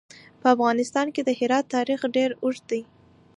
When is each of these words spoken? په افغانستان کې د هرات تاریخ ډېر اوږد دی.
په 0.41 0.47
افغانستان 0.55 1.07
کې 1.15 1.21
د 1.23 1.29
هرات 1.39 1.65
تاریخ 1.75 1.99
ډېر 2.15 2.29
اوږد 2.43 2.63
دی. 2.71 2.81